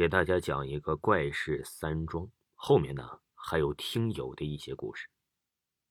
[0.00, 5.06] 给大家讲一个怪事三桩，后面呢还有听友的一些故事。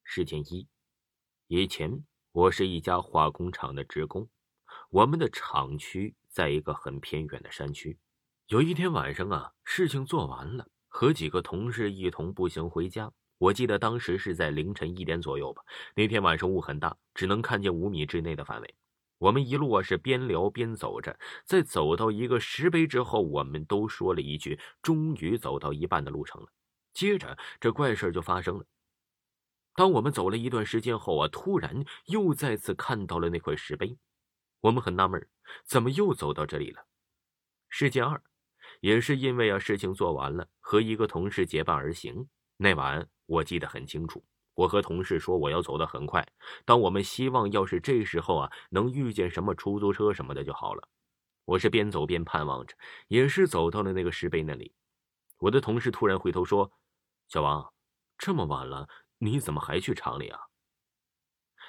[0.03, 0.67] 事件一：
[1.45, 4.27] 以前我是一家化工厂的职工，
[4.89, 7.99] 我们的厂区在一个很偏远的山区。
[8.47, 13.11] 有一天晚上啊，事情做完了，和几个同事一同步行回家。
[13.37, 15.61] 我记得当时是在凌晨一点左右吧。
[15.93, 18.75] 那天晚上雾很大，只能看见五米之内的范围。
[19.19, 26.47] 我们一路啊是边聊边走着，在走到一个石碑之后，我们都说了一句：“终于走到一半的路程了。”
[26.93, 28.65] 接着，这怪事就发生了。
[29.75, 33.97] 当我们走了一段时间后啊，突然又再次看到了那块石碑，
[34.61, 35.27] 我们很纳闷，
[35.65, 36.85] 怎么又走到这里了？
[37.69, 38.21] 事件二。
[38.81, 42.27] 也是因为啊，事情做完了，和一个同事结伴而行。
[42.57, 44.23] 那晚我记得很清楚，
[44.59, 46.27] 我和同事说我要走得很快。
[46.65, 50.89] 当我们希望要是这时候啊能遇见什么出租车什么的就好了。
[51.45, 52.75] 我是边走边盼望着，
[53.07, 54.73] 也是走到了那个石碑那里。
[55.37, 56.73] 我的同事突然回头说
[57.29, 57.73] ：“小王，
[58.17, 60.37] 这么晚了，你怎么还去厂里啊？”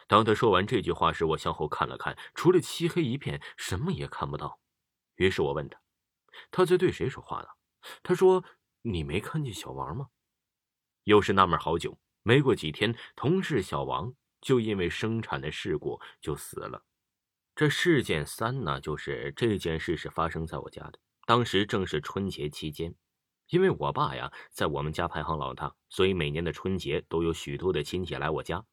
[0.08, 4.58] 当他说完这句话时，我向后看了看，除了漆黑一片，什么也看不到。
[5.14, 5.80] 于是我问他。
[6.50, 7.46] 他在对谁说话呢？
[8.02, 8.44] 他说
[8.82, 10.08] ：“你没看见小王吗？”
[11.04, 11.96] 又是纳闷好久。
[12.22, 16.84] 没过几天，同事小王就因为生产的事故就死了。
[17.54, 20.98] 这事件三呢，就是这件事是发生在我家的。
[21.26, 22.94] 当时正是春节期间，
[23.48, 28.64] 因为我爸呀在我们家排行老大，所以每年的春节都有许多的亲戚来我家。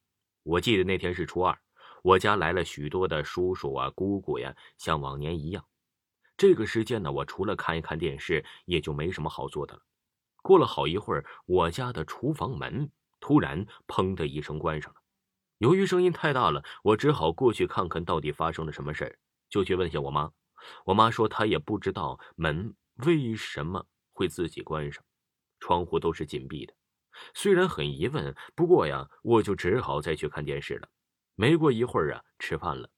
[0.43, 1.59] 我记得那天是初二，
[2.03, 5.65] 我家来了许多的叔叔啊、姑姑呀，像往年一样。
[6.37, 9.81] 这个时间呢，我除了看一看电视，也就没什么好做的了。
[10.41, 12.89] 过了好一会儿，我家的厨房门
[13.28, 15.02] 突然“砰”的一声关上了。
[15.58, 20.31] 由于声音太大了，我只好过去看看到底发生了什么事儿，就去问下我妈。
[20.86, 22.73] 我妈说她也不知道门
[23.05, 25.03] 为什么会自己关上，
[25.59, 26.73] 窗户都是紧闭的。
[27.33, 30.88] 虽然很疑问，不过呀，我就只好再去看电视了。
[31.36, 32.89] 没过一会儿啊，吃饭了。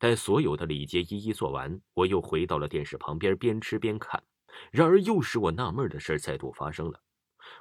[0.00, 4.24] 待所有的礼节一一做完，我又回到了电视旁边，边吃边看。
[4.72, 7.00] 然而，又使我纳闷的事再度发生了。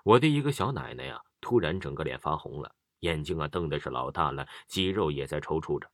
[0.03, 5.89] 我的一个小奶奶呀，突然整个脸发红了，眼睛啊瞪的是老大了，肌肉也在抽搐着。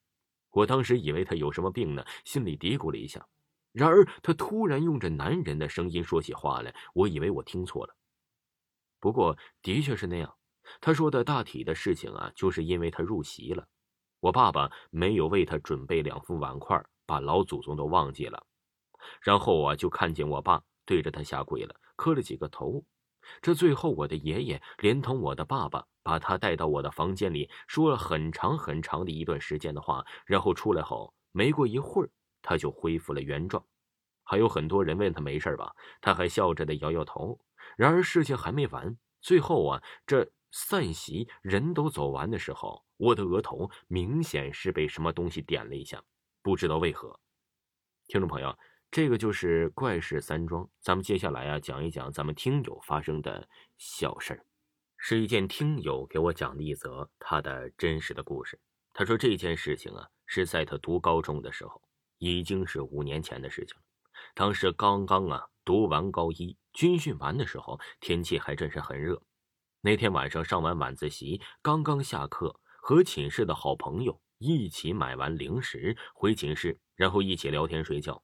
[0.52, 3.28] 我当时以为他有什么病呢，心里嘀咕了一下。
[3.72, 7.96] 然而，他突然用着男人的声音说起话来，我以为我听错了。
[9.00, 10.36] 不过，的确是那样。
[10.80, 13.68] 他说的大体的事情啊，就是因为他入席了。
[14.20, 18.46] 我爸爸没有为他准备两副碗筷，把老祖宗都忘记了。
[19.22, 22.86] 然后啊，就看见我爸对着他下跪了，磕了几个头。
[23.42, 30.06] 这最后，我的爷爷连同我的爸爸把他带到我的房间里，说了很长很长的一段时间的话。
[30.26, 32.10] 然后出来后，没过一会儿，
[32.42, 33.66] 他就恢复了原状。
[34.24, 37.40] 还有很多人问他没事吧，他还笑着的摇摇头。
[37.78, 40.32] 然而事情还没完，最后啊，这。
[40.56, 46.00] 散席，人都走完的时候，我的额头明显是被什么东西点了一下，
[46.44, 47.20] 不知道为何。
[48.06, 48.56] 听众朋友，
[48.94, 50.70] 这个就是怪事三桩。
[50.80, 54.46] 咱们接下来啊，讲一讲咱们听友发生的小事儿，
[54.98, 58.62] 是一件听友给我讲的一则他的真实的故事。
[58.94, 61.82] 他说这件事情啊，是在他读高中的时候，
[62.20, 63.84] 已经是五年前的事情了。
[64.36, 69.20] 当时刚刚啊读完高一，军训完的时候，天气还真是很热。
[69.82, 78.24] 那天晚上上完晚自习，刚刚下课，和寝室的好朋友一起买完零食回寝室，然后一起聊天睡觉。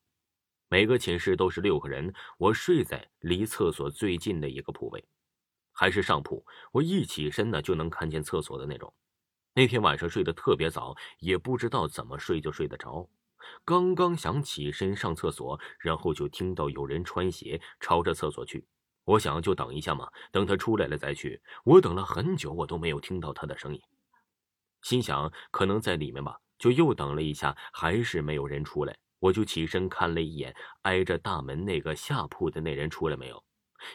[0.71, 5.03] 每个寝室都是六个人，我睡在离厕所最近的一个铺位，
[5.71, 6.45] 还是上铺。
[6.71, 8.93] 我一起身呢就能看见厕所的那种。
[9.55, 13.09] 那天晚上睡得特别早，也不知道怎么睡就睡得着。
[13.65, 18.63] 刚刚想起身上厕所，然后就听到有人穿鞋朝着厕所去。
[19.05, 21.41] 我想就等一下嘛，等他出来了再去。
[21.63, 23.81] 我等了很久，我都没有听到他的声音，
[24.83, 28.95] 心想可能在里面吧，就又等了一下，还是没有人出来。
[29.19, 33.43] 我就起身看了一眼挨着大门那个下铺的那人出来没有，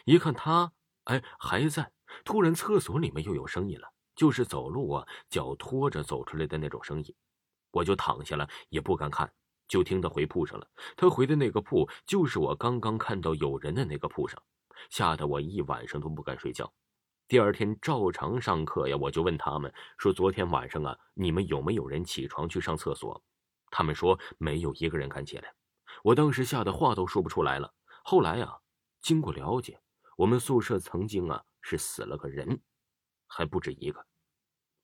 [0.05, 0.71] 一看他，
[1.05, 1.91] 哎，还在。
[2.23, 7.15] 突然厕所里面又有声音了，就是走路啊，脚拖着走出来的那种声音。
[7.71, 9.29] 我就躺下了，也不敢看，
[9.67, 10.67] 就听他回铺上了。
[10.95, 14.41] 他回的那个铺，就是我刚刚看到有人的那个铺上。
[14.89, 16.71] 吓得我一晚上都不敢睡觉。
[17.27, 23.21] 第二天照常上课呀，我就问他们说：“昨天晚上啊，你们有没有人起床去上厕所？”
[23.77, 25.53] 他们说没有一个人敢起来。
[26.01, 27.73] 我当时吓得话都说不出来了。
[28.05, 28.57] 后来啊，
[29.01, 29.77] 经过了解，
[30.15, 32.61] 我们宿舍曾经啊是死了个人，
[33.27, 34.05] 还不止一个。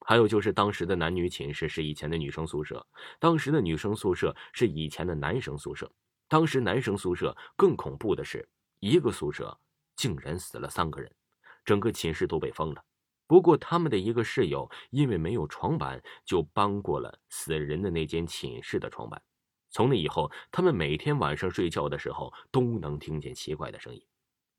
[0.06, 2.86] 还有就是当时的男女寝室是以前的女生宿舍，
[3.18, 5.90] 当时的女生宿舍是以前的男生宿舍。
[6.28, 8.46] 当时男生宿舍更恐怖的是。
[8.84, 9.58] 一个宿舍
[9.96, 11.16] 竟然死了三个人，
[11.64, 12.84] 整个寝室都被封了。
[13.32, 19.24] 不过他们的一个室友因为没有床板，就搬过了死人的那间寝室的床板。
[19.70, 24.06] 从那以后，他们每天晚上睡觉的时候都能听见奇怪的声音。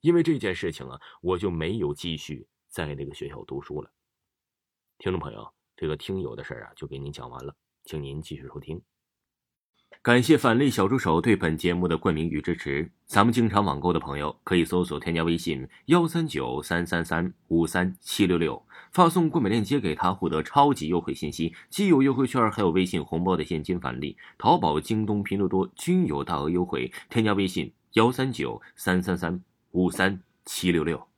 [0.01, 3.93] 因为这件事情啊，我就没有继续在那个学校读书了。
[4.97, 7.55] 听众朋友，这个听友的事儿啊，就给您讲完了，
[7.85, 8.83] 请您继续收听。
[10.01, 12.91] 感谢返利小助手对本节目的冠名与支持。
[13.07, 18.61] 咱们经常网购的朋友可以搜索添加微信幺三九三三三五三七六六，
[18.91, 24.17] 发送购买链接给他，获得超级优惠信息，既有优惠券，还有微信红包的现金返利。
[24.39, 29.41] 淘宝、京东、拼多多均有大额优惠，添加微信幺三九三三三
[29.71, 31.12] 五三七六六。